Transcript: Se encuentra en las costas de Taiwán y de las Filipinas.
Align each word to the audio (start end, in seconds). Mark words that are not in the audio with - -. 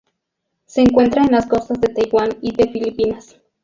Se 0.65 0.81
encuentra 0.81 1.21
en 1.23 1.31
las 1.31 1.45
costas 1.45 1.79
de 1.79 1.89
Taiwán 1.89 2.39
y 2.41 2.55
de 2.55 2.63
las 2.65 2.73
Filipinas. 2.73 3.35